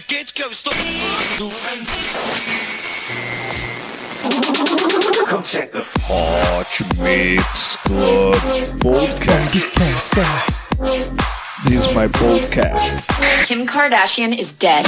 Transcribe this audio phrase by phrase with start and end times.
[0.00, 0.72] Quente que eu estou.
[6.08, 8.34] Hot Mix Club
[8.80, 9.70] Podcast.
[11.64, 13.08] This is my podcast.
[13.46, 14.84] Kim Kardashian is dead.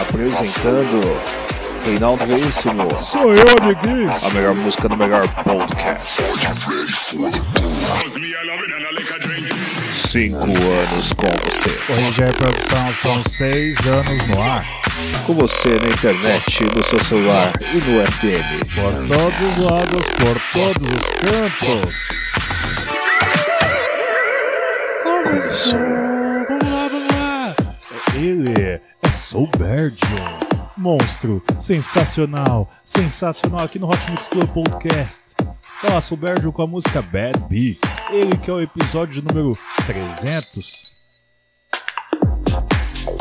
[0.00, 1.00] Apresentando
[1.84, 2.98] Reinaldo Veríssimo.
[2.98, 4.10] Sou eu, amiguinho.
[4.10, 6.22] A melhor música do melhor podcast.
[10.10, 11.70] Cinco anos com você.
[11.88, 14.66] O RG Produção são seis anos no ar.
[15.24, 18.74] Com você na internet, no seu celular e no FM.
[18.74, 22.08] Por todos os lados, por todos os cantos.
[25.22, 25.78] Começou.
[26.48, 27.56] Vamos lá, vamos lá.
[28.16, 30.50] Ele é Soul Berdion.
[30.76, 35.29] Monstro, sensacional, sensacional aqui no Hot Mix Club Podcast.
[36.00, 37.78] Soul Berdion com a música Bad Bee.
[38.10, 40.96] Ele que é o episódio número 300.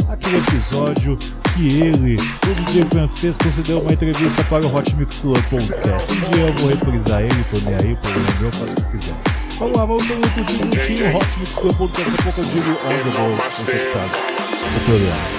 [0.09, 1.17] Aquele episódio
[1.55, 6.11] que ele, o DJ francês, concedeu uma entrevista para o Hot Mix Club Podcast.
[6.11, 9.15] Um dia eu vou reprisar ele, tô nem aí, problema meu, faço o que quiser.
[9.57, 12.11] Vamos lá, vamos muito direitinho, Hot Mix Club Podcast.
[12.11, 15.38] Daqui a pouco eu digo onde eu vou consertar o programa.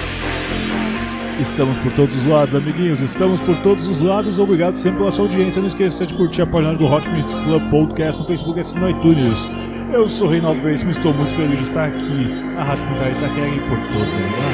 [1.39, 3.01] Estamos por todos os lados, amiguinhos.
[3.01, 4.37] Estamos por todos os lados.
[4.39, 5.61] Obrigado sempre pela sua audiência.
[5.61, 8.89] Não esqueça de curtir a página do Hot Mix Club Podcast no Facebook e no
[8.89, 9.49] iTunes.
[9.93, 13.49] Eu sou Reinaldo Veríssimo e estou muito feliz de estar aqui na Rádio Comunitária Itaquera
[13.49, 14.51] e por todos os lados.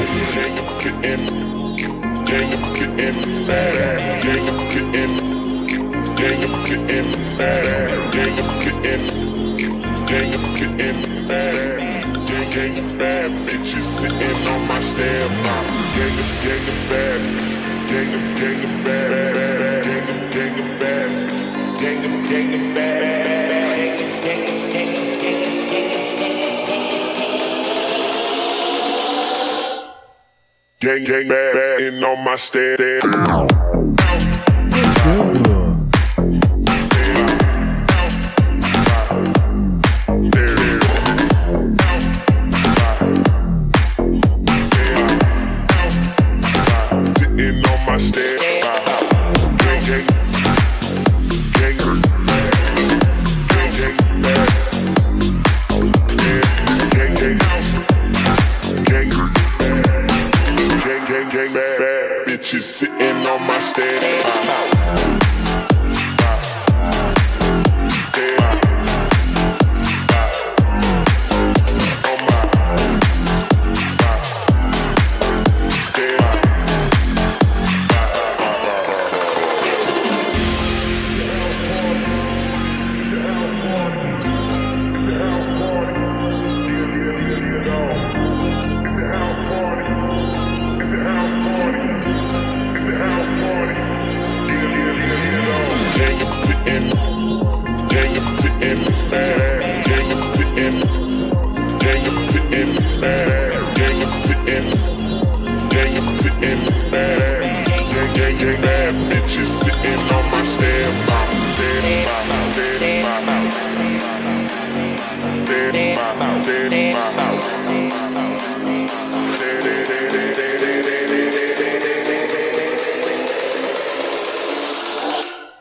[13.78, 15.30] Bitches sitting on my step.
[15.94, 17.22] Gang of, gang of bad.
[17.88, 19.84] Gang of, gang of bad.
[19.84, 21.10] Gang of, gang of bad.
[21.80, 22.98] Gang of, gang of bad.
[30.80, 33.57] Gang, gang, bad, bad, on my step.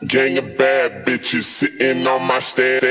[0.05, 2.83] Gang of bad bitches sitting on my step.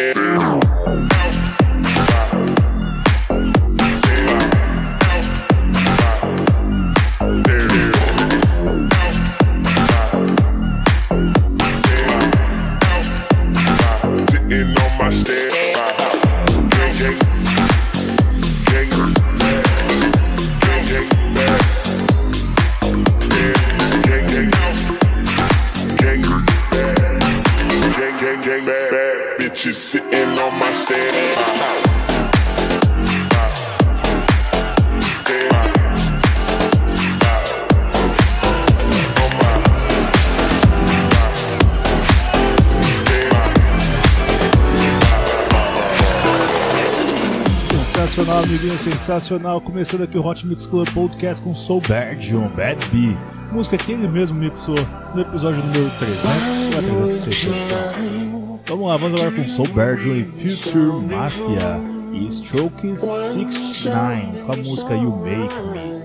[49.07, 49.61] Sensacional.
[49.61, 53.17] Começando aqui o Hot Mix Club Podcast com Soul Berdion, Bad Bee.
[53.53, 54.75] Música que ele mesmo mixou
[55.15, 58.61] no episódio número 300 ou é 306 edição.
[58.67, 61.79] Vamos lá, vamos agora com Soul Berdion e Future Mafia
[62.13, 65.97] e Stroke 69 com a música You Make Me.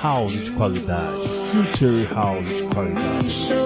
[0.00, 3.65] House de qualidade, Future House de qualidade.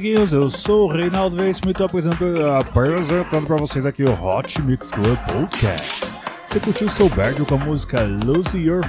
[0.00, 0.32] amiguinhos.
[0.32, 1.36] Eu sou o Reinaldo
[1.72, 6.06] estou apresentando, apresentando para vocês aqui o Hot Mix Club Podcast.
[6.48, 8.80] Você curtiu o Bird com a música Lose Your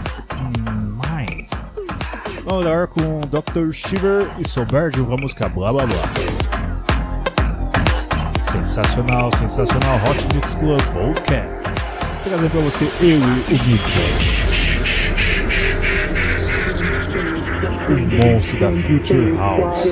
[0.57, 1.49] Mind.
[2.45, 3.71] Vamos dar com Dr.
[3.73, 6.01] Shiver e Bird com a música Blá Blá Blá.
[8.49, 11.49] Sensacional, sensacional Hot Mix Club Podcast.
[12.23, 14.60] Trazendo pra você eu e o Nick.
[17.91, 19.85] bring balls to that future house.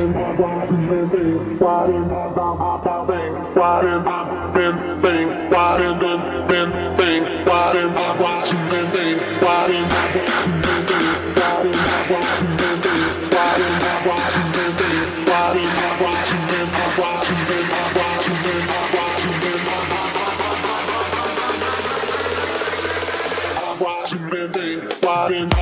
[25.02, 25.59] Why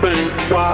[0.00, 0.65] think why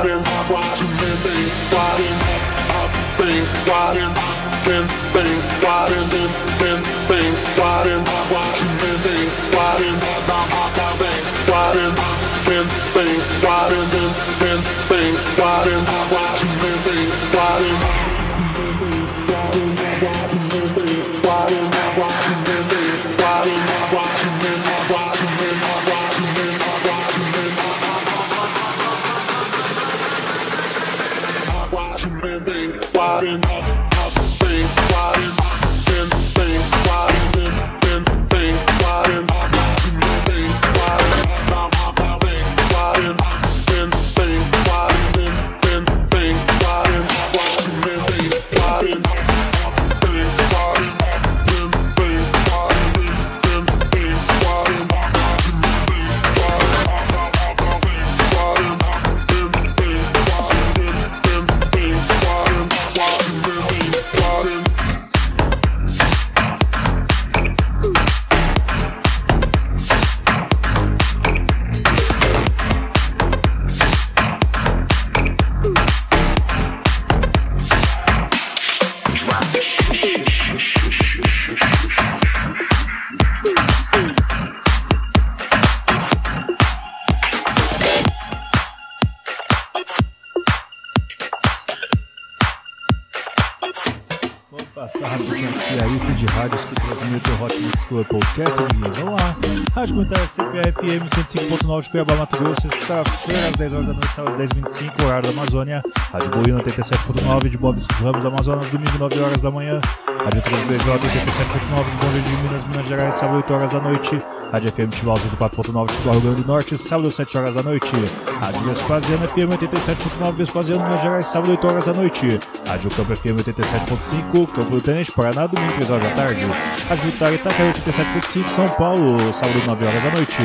[101.93, 102.63] Cuiabá, Mato Grosso.
[102.63, 105.83] Sexta-feira, às 10 horas da noite, sábado, 10h25, horário da Amazônia.
[106.11, 109.79] Rádio Boina 87.9 de Bob Ramos, Amazonas, domingo, 9 horas da manhã.
[110.07, 114.23] Rádio Transbj 87.9 de Bom Jardim, Minas, Minas Gerais, sábado, 8 horas da noite.
[114.53, 117.91] Rádio FM 104.9 de Tibau, Rio Grande do Norte, sábado, 7 horas da noite.
[118.39, 122.39] Rádio Vespasiano FM 87.9 Vespasiano, Minas Gerais, sábado, 8 horas da noite.
[122.67, 126.45] Rádio Campo FM 87.5 Campo do Tenente, Paraná, domingo, 3 horas da tarde.
[126.87, 130.43] Rádio Vitória Itaquera 87.5 São Paulo, sábado, 9 horas da noite.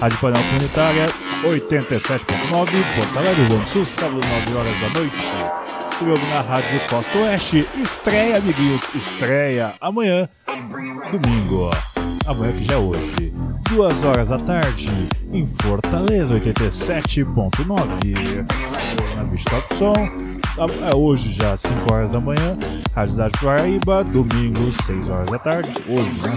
[0.00, 1.06] Rádio Panel Comunitária
[1.42, 5.16] 87.9 Porto Alegre, Rio do Sul, sábado, 9 horas da noite.
[6.08, 10.28] Ouve na Rádio Costa Oeste, estreia, amiguinhos, estreia amanhã,
[11.10, 11.70] domingo.
[12.26, 13.32] Amanhã que já é hoje,
[13.70, 14.90] duas horas da tarde,
[15.32, 18.46] em Fortaleza 87.9.
[19.16, 19.94] Na Beach Top Som,
[20.88, 22.56] é hoje já 5 horas da manhã,
[22.94, 26.34] Rádio Cidade Paraíba, domingo 6 horas da tarde, hoje, né?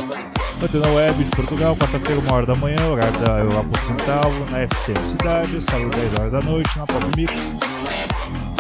[0.63, 5.08] Antena Web de Portugal, quarta-feira, 1 hora da manhã, horário da Europa Ocidental, na FCM
[5.08, 7.34] Cidade, sábado 10 horas da noite, na Pop Mix,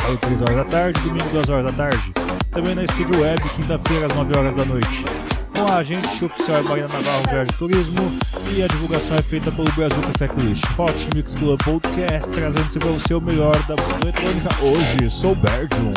[0.01, 2.11] sábado 3 horas da tarde, domingo 2 horas da tarde.
[2.51, 5.05] Também na Estúdio Web, quinta-feira, às 9 horas da noite.
[5.53, 8.17] Com a agente oficial é Maria Navarro Viagem Turismo
[8.51, 13.13] e a divulgação é feita pelo Brazuca Checklist Hot Mix Club Podcast, trazendo-se para você
[13.13, 15.09] o melhor da música eletrônica hoje.
[15.09, 15.93] Sou Berdium.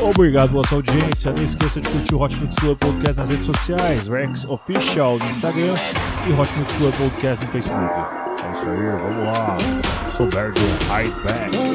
[0.00, 1.32] Obrigado pela sua audiência.
[1.32, 5.26] Não esqueça de curtir o Hot Mix Club Podcast nas redes sociais, Rex Official no
[5.26, 5.74] Instagram
[6.28, 7.92] e Hot Mix Club Podcast no Facebook.
[8.44, 9.56] É isso aí, vamos lá.
[10.16, 11.65] Sou Berdium, Hide Back.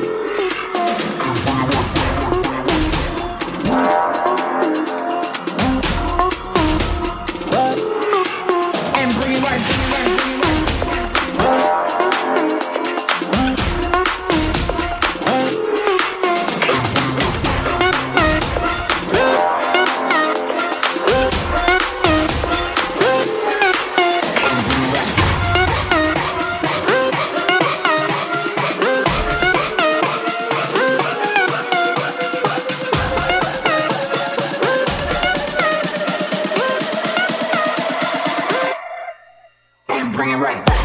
[40.42, 40.82] Right back.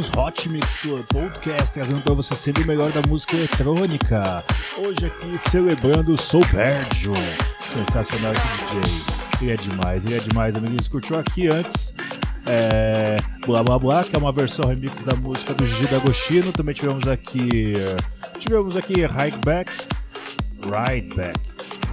[0.00, 4.44] Amiguinhos, Hot Mix Club Podcast trazendo pra você sempre o melhor da música eletrônica.
[4.78, 6.42] Hoje aqui celebrando o Soul.
[7.58, 9.42] Sensacional esse DJ.
[9.42, 10.88] Ele é demais, ele é demais, amiguinhos.
[10.88, 11.92] Curtiu aqui antes?
[12.46, 16.52] É, Blá Blá Blá, que é uma versão remix da música do Gigi D'Agostino.
[16.52, 17.74] Também tivemos aqui.
[18.38, 19.70] Tivemos aqui Hike Back,
[20.62, 21.38] Ride Back,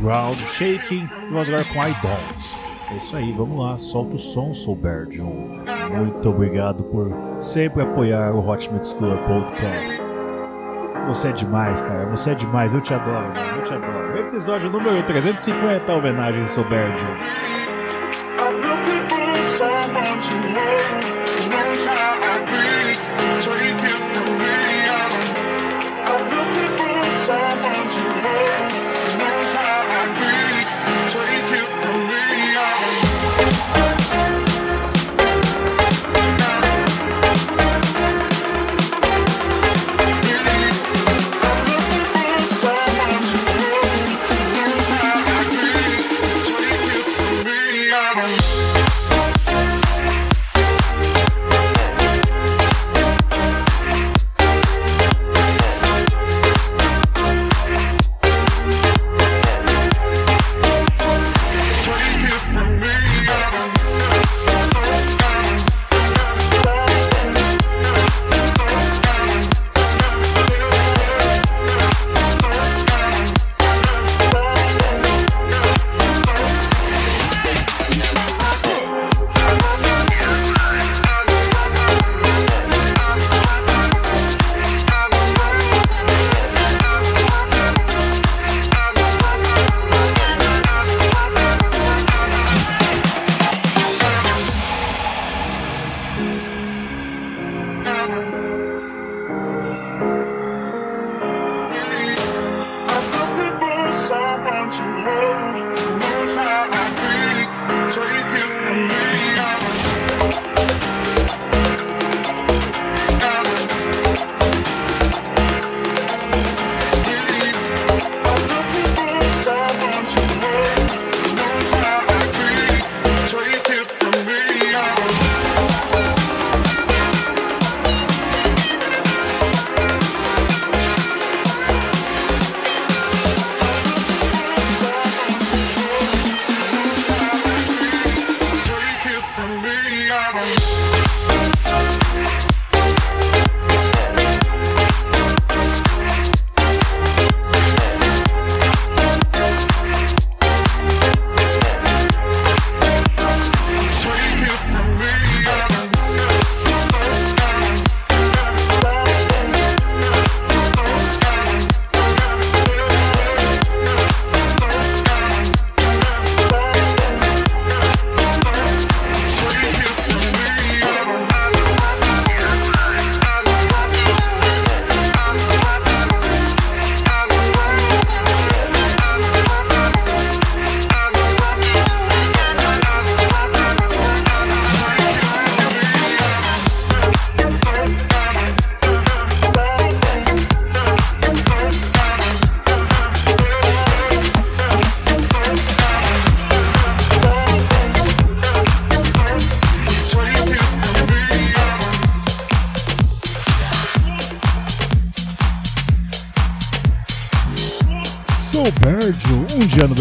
[0.01, 1.07] Ground Shaking.
[1.29, 2.66] Vamos agora com I Don't.
[2.89, 5.29] É isso aí, vamos lá, solta o som, Soul Bergion.
[5.91, 10.01] Muito obrigado por sempre apoiar o Hot Mix Club Podcast.
[11.07, 12.05] Você é demais, cara.
[12.07, 12.73] Você é demais.
[12.73, 13.59] Eu te adoro, mano.
[13.59, 14.17] Eu te adoro.
[14.19, 16.47] Episódio número 350, homenagem ao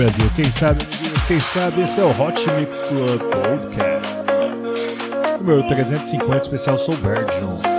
[0.06, 0.30] Brasil.
[0.36, 0.84] Quem sabe,
[1.26, 4.22] quem sabe, esse é o Hot Mix Club Podcast.
[5.40, 7.75] Número 350, especial Sou Bergio.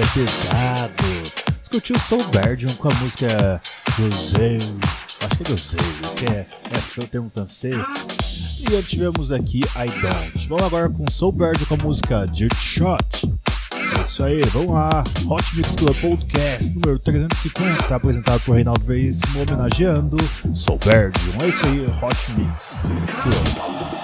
[0.00, 0.94] é pesado.
[1.62, 3.60] Escutiu Soul Bird com a música
[3.96, 5.76] Rosé, acho que é Rosé,
[6.16, 6.46] que é,
[7.00, 7.86] é o termo francês.
[8.60, 10.48] E tivemos aqui I Don't.
[10.48, 13.32] Vamos agora com Soul Bird com a música Dirt Shot.
[13.98, 15.04] É isso aí, vamos lá.
[15.28, 20.16] Hot Mix Club Podcast número 350, apresentado por Reinaldo Veríssimo, homenageando
[20.54, 21.18] Soul Bird.
[21.42, 22.80] É isso aí, Hot Mix
[23.22, 24.03] Club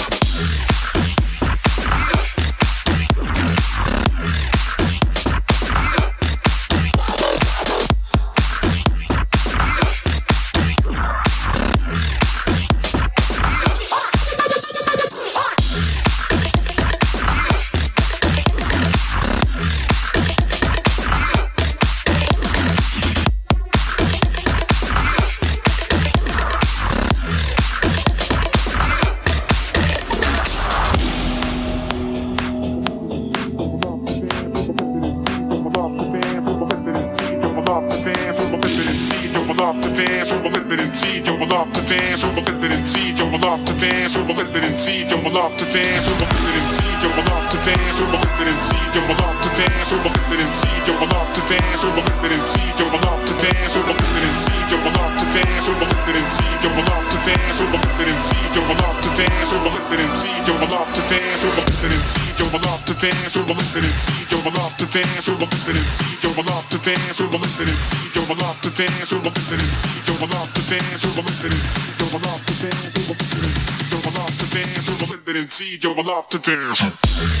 [63.01, 65.91] dance, who will listen and see, yo, will love to dance, who will listen and
[65.91, 68.69] see, yo, will love to dance, who will listen and see, yo, will love to
[68.69, 71.65] dance, who will listen and see, yo, will love to dance, who will listen and
[71.65, 74.93] see, yo, love to dance, who will listen and see, yo, love to dance, who
[75.01, 77.40] will listen and see, yo, will love to dance.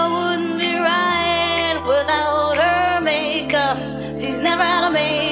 [4.61, 5.30] out of me.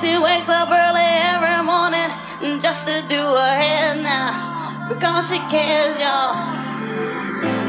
[0.00, 2.10] She wakes up early every morning
[2.60, 6.34] just to do her hair now because she cares, y'all.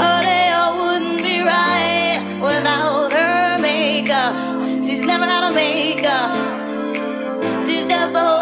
[0.02, 4.36] Her day wouldn't be right without her makeup.
[4.84, 6.32] She's never had a makeup.
[7.64, 8.41] She's just a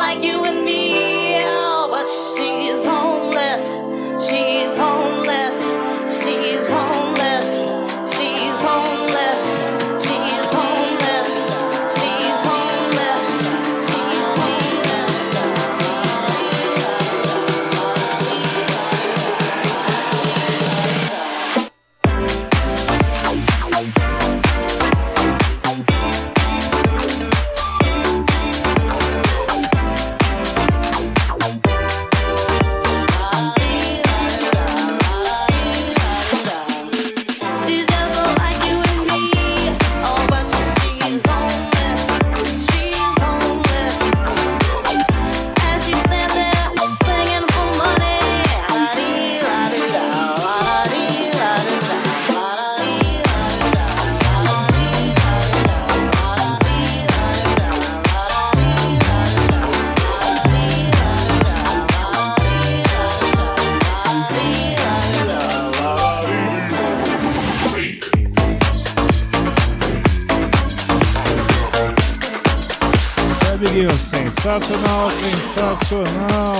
[74.59, 76.55] sensacional, sensacional.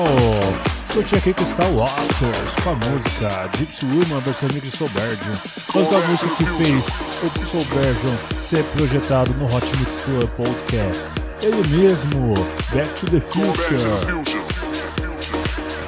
[0.87, 5.35] Escute aqui que está o Waters com a música Gypsy Woman versão de Sobergion.
[5.75, 6.85] Outra música que fez
[7.23, 11.11] o Sobergion ser projetado no Hot Mix Club Podcast.
[11.41, 12.33] Ele mesmo,
[12.73, 14.23] Back to the Future.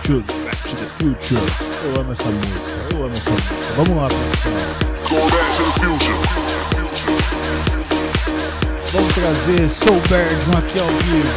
[0.04, 1.42] To Back to the Future.
[1.84, 3.56] Eu amo essa música, eu amo essa música.
[3.78, 4.56] Vamos lá, pessoal.
[5.10, 7.41] Go back to the future.
[8.94, 11.30] Vamos trazer Sobergion aqui ao vivo.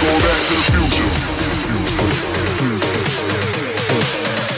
[0.00, 1.10] Go back to the future.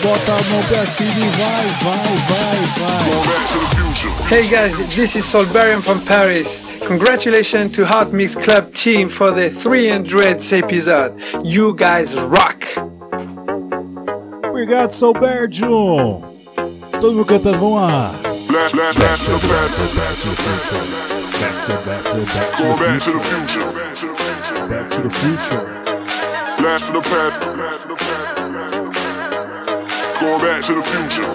[0.03, 3.05] Bota a mão pra cima e vai, vai, vai, vai.
[3.05, 4.11] Go back to the future.
[4.29, 6.63] Hey guys, this is Solberian from Paris.
[6.85, 11.15] Congratulations to Hot Mix Club team for the 300th episode.
[11.45, 12.67] You guys rock!
[14.49, 16.23] Obrigado, Sobergion.
[17.01, 18.13] Todo mundo cantando, vamos lá
[21.43, 22.59] back to back to back.
[22.59, 23.67] Going back to the future.
[24.71, 25.63] Back to the future.
[26.63, 27.43] Blast from the past.
[30.23, 31.27] Going back to the future.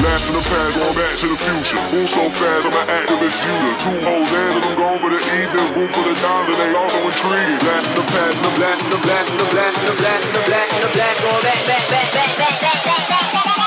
[0.00, 1.82] Blast from the past, going back to the future.
[1.92, 3.74] Move so fast, I'm an activist shooter.
[3.84, 5.68] Two holes in and I'm going for the evening.
[5.76, 7.60] move for the dime, and they also intrigued.
[7.60, 10.88] Blast from the past, the blast, the blast, the blast, the blast, the blast, the
[10.96, 13.59] blast, going back, back, the back, back, back, back, back.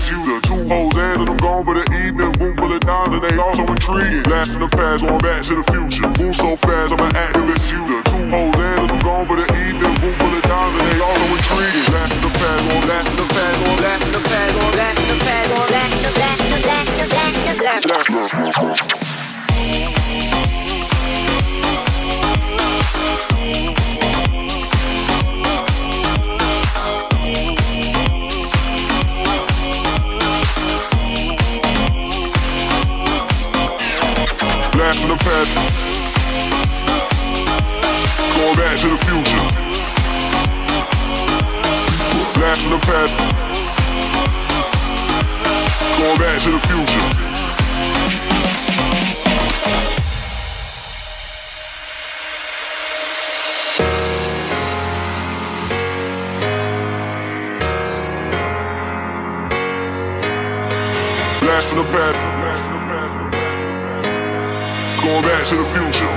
[0.00, 0.40] An shooter.
[0.40, 2.32] Two hoes and I'm gone for the evening.
[2.40, 4.22] Room full of dimes, and they also intriguing.
[4.22, 6.08] Blast to the past, going back to the future.
[6.16, 8.00] Move so fast, I'm an activist shooter.
[8.08, 9.94] Two hoes and I'm gone for the evening.
[10.00, 11.84] Room full of dimes, and they also intriguing.
[11.90, 14.72] Blast to the past, going blast to the past, going blast to the past, going
[14.72, 17.58] blast to the past, going blast to the past, going blast to the past, going
[17.60, 18.99] blast to the past.
[35.30, 35.54] Past.
[38.34, 39.44] Going back to the future.
[42.34, 43.14] Blast to the past.
[45.98, 47.06] Going back to the future.
[61.40, 62.29] Blast to the past.
[65.20, 66.08] Going back to the future.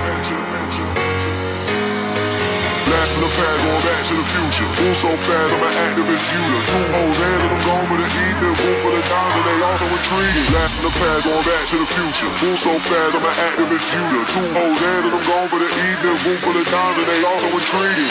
[2.87, 4.63] Blast to the past, going back to to the future.
[4.79, 6.61] Move so fast, I'm an activist shooter.
[6.71, 8.55] Two hoes in and I'm going for the evening.
[8.63, 10.47] Room for the and they also intriguing.
[10.55, 12.31] Last in the past, going back to the future.
[12.47, 14.23] Move so fast, I'm an activist shooter.
[14.23, 16.15] Two hoes in and I'm going for the evening.
[16.23, 18.07] Room for the and they also intriguing.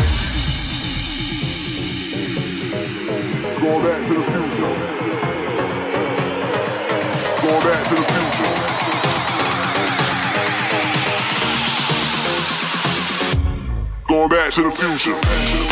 [3.64, 4.76] Going back to the future.
[7.40, 8.01] Going back to the
[14.54, 15.71] to the future.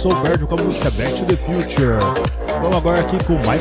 [0.00, 1.98] Soul Bird com a música Back to the Future.
[2.62, 3.60] Vamos agora aqui com My Maya.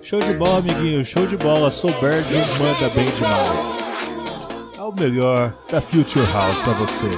[0.00, 1.72] Show de bola, amiguinho, show de bola.
[1.72, 4.78] Soul Bird manda bem demais.
[4.78, 7.10] É o melhor da Future House pra você.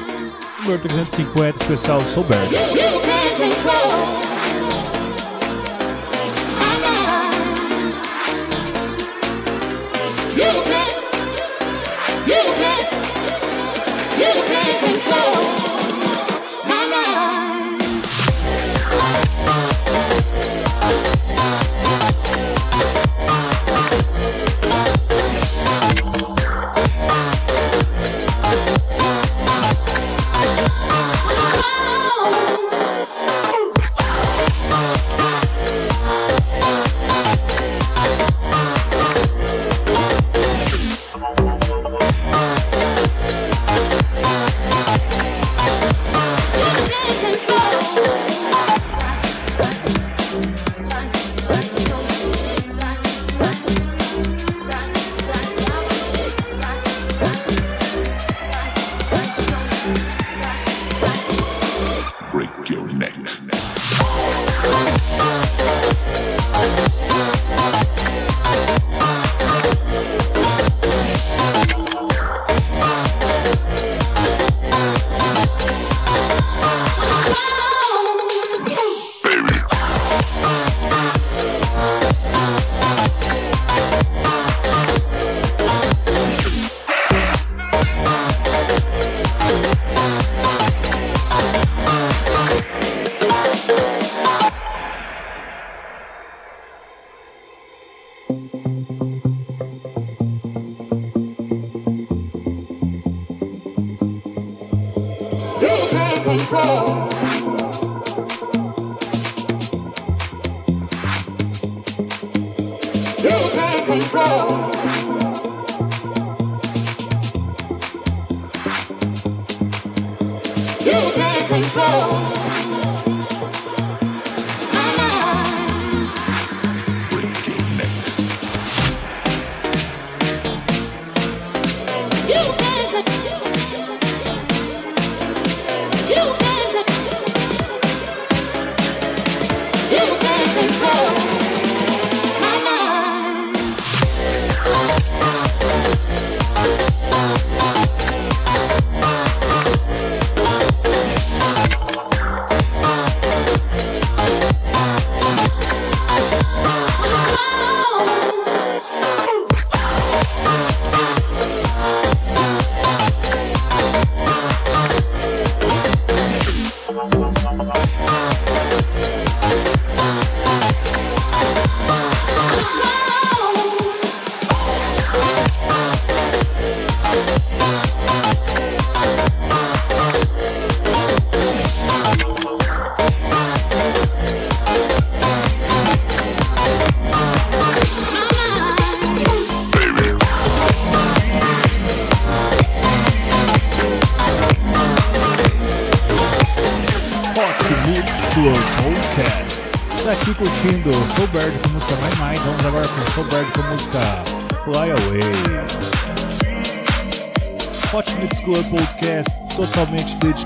[0.62, 2.78] Número 350, especial Soul Bird.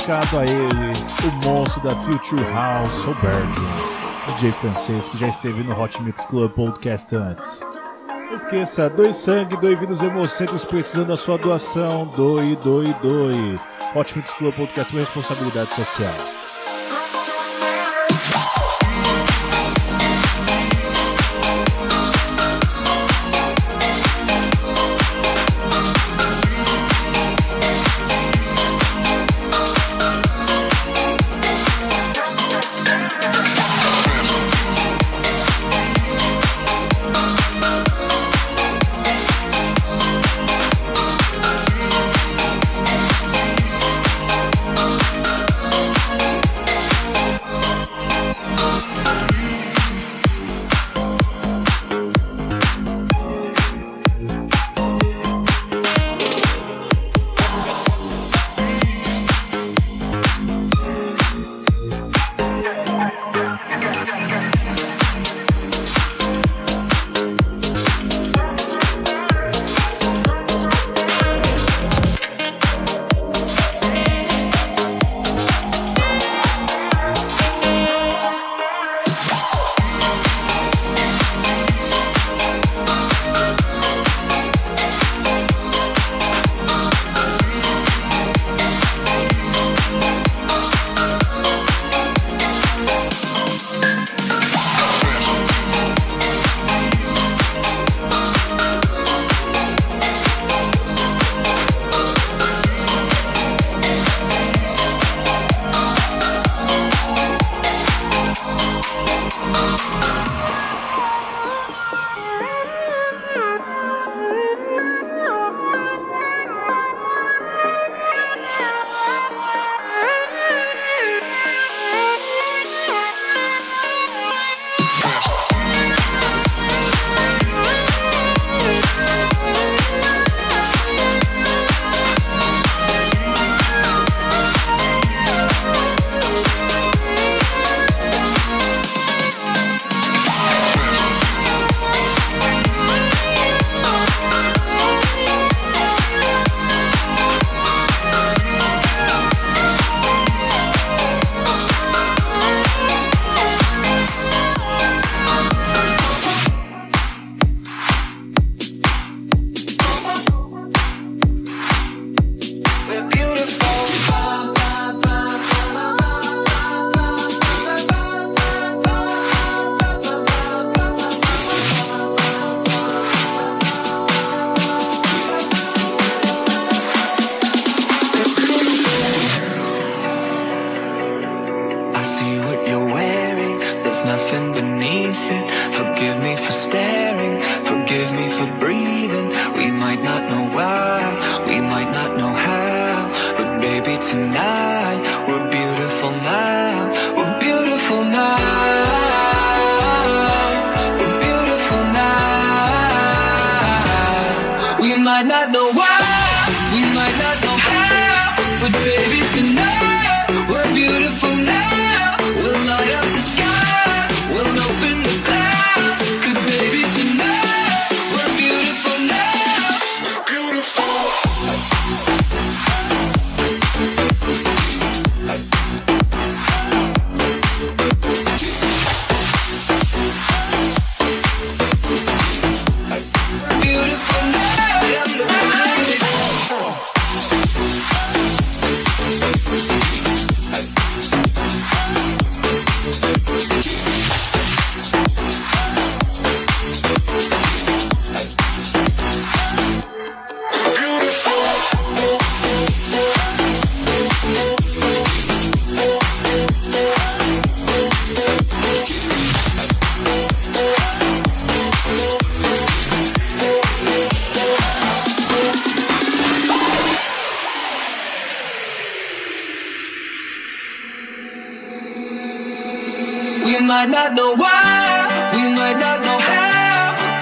[0.03, 0.93] Dedicado a ele,
[1.25, 6.51] o monstro da Future House, Bird, DJ francês que já esteve no Hot Mix Club
[6.53, 7.61] Podcast antes.
[8.09, 12.07] Não esqueça, doe sangue, doe vidas hemocentros precisando da sua doação.
[12.17, 13.61] Doe, doe, doe.
[13.95, 16.42] Hot Mix Club Podcast com responsabilidade social.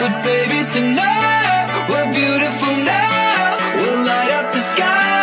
[0.00, 3.76] But baby, tonight we're beautiful now.
[3.76, 5.19] We'll light up the sky.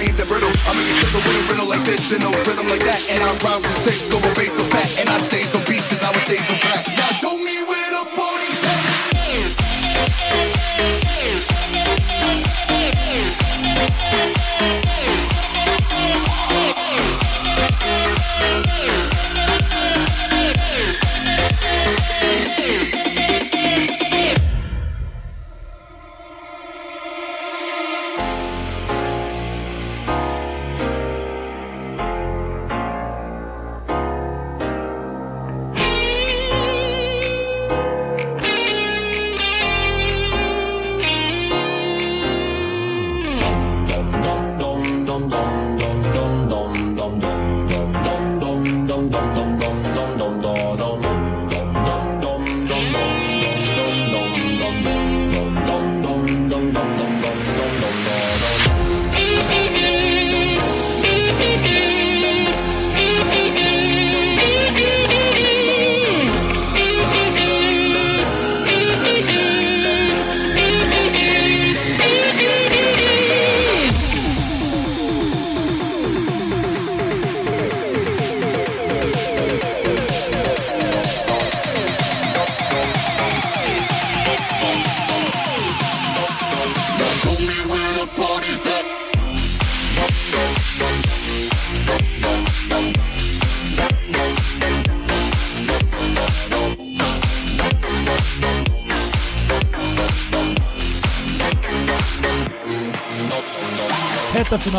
[0.00, 0.52] Ain't that brittle.
[0.66, 3.00] I make it simple with a like this and no rhythm like that.
[3.12, 4.88] And I rhyme so sick, go with bass so fat.
[5.00, 6.88] And I stay so beaches, I would stay so fat.
[6.96, 7.89] Now show me where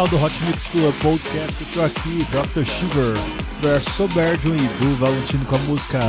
[0.02, 2.66] final do Hot Mix Club Podcast, eu tô aqui, Dr.
[2.66, 3.14] Sugar,
[3.62, 6.00] versus Soberdium e Du Valentino com a música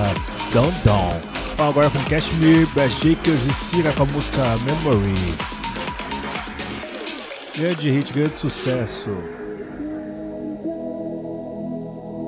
[0.55, 1.21] Down Down.
[1.57, 5.35] Vamos agora com Cashmere, Bass Shakers e Cira com a música Memory.
[7.55, 9.11] Grande hit, grande sucesso.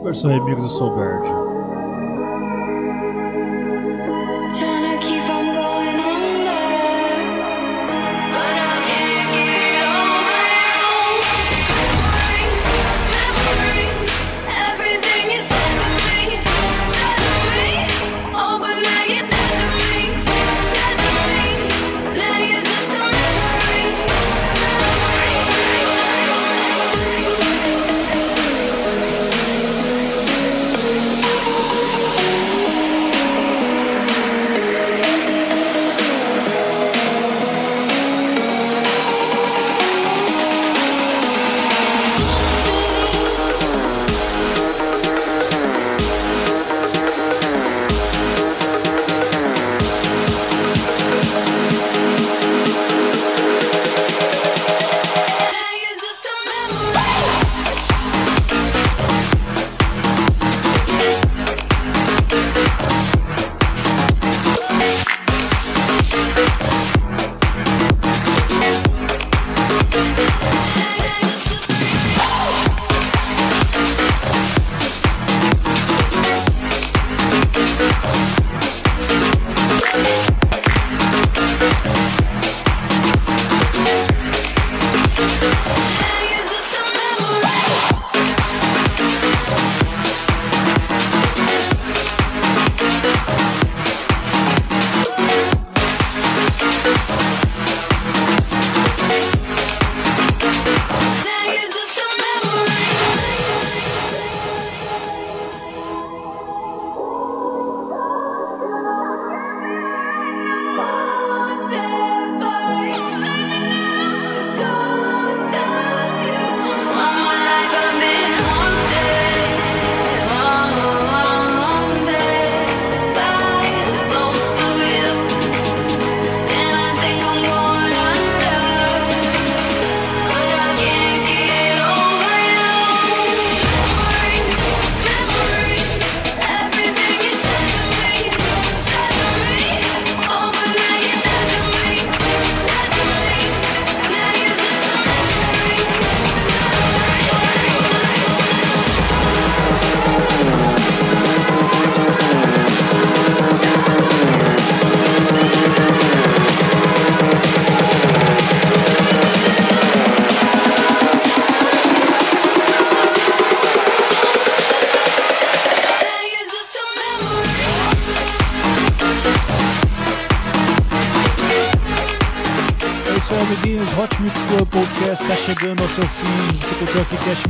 [0.03, 1.44] Versão remix do Soberdium.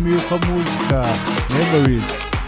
[0.04, 1.02] Cashmere com a música
[1.54, 2.04] Memories,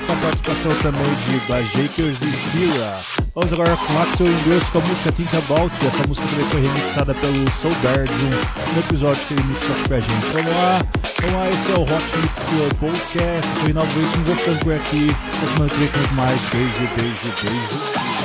[0.07, 2.97] com a participação também de Bajakers e Zira.
[3.35, 5.89] Vamos agora com Axel Inglês com a música Think About You.
[5.89, 10.01] Essa música também foi remixada pelo Soul um, um episódio que ele mixou aqui pra
[10.01, 10.27] gente.
[10.33, 10.81] Vamos lá,
[11.21, 13.61] vamos lá, esse é o Hot Mix Club Podcast.
[13.63, 15.17] O Rinaldo Wilson, vou ficando por aqui.
[15.37, 16.41] Até semana que vem mais.
[16.51, 18.16] Beijo, beijo, beijo.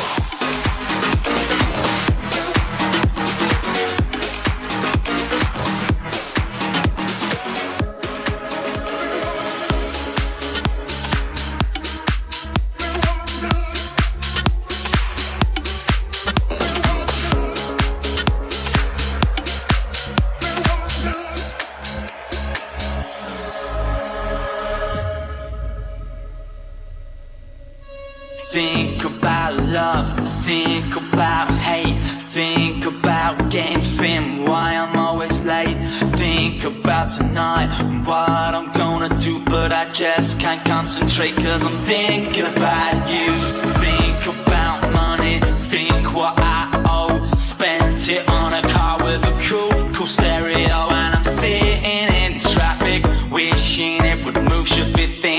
[29.71, 35.77] Love, think about hate, think about getting thin, why I'm always late.
[36.17, 37.69] Think about tonight,
[38.05, 43.31] what I'm gonna do, but I just can't concentrate cause I'm thinking about you.
[43.79, 47.33] Think about money, think what I owe.
[47.35, 53.05] Spent it on a car with a cool, cool stereo, and I'm sitting in traffic,
[53.31, 54.67] wishing it would move.
[54.67, 55.30] Should be thinking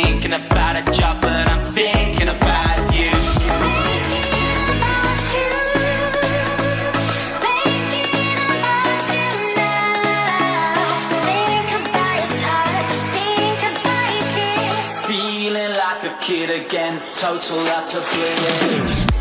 [17.22, 19.11] total lots of feelings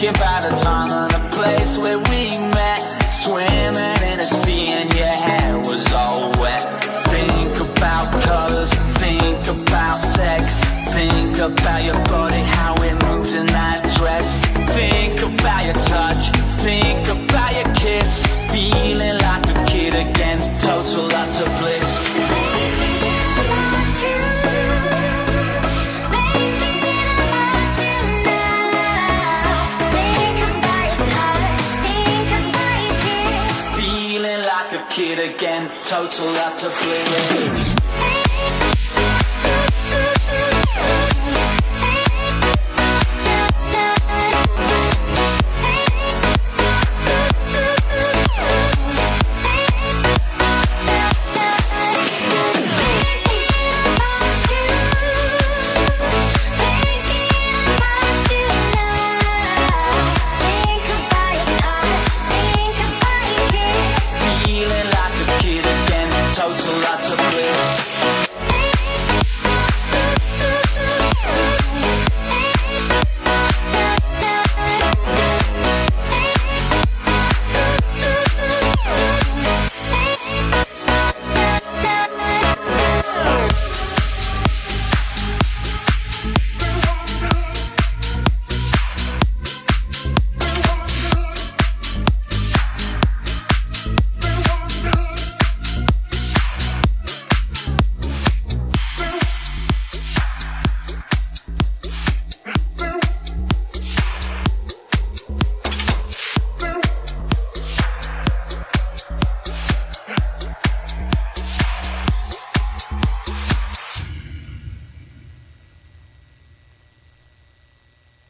[0.00, 0.67] give out a time.
[35.88, 37.77] total utter bleeding.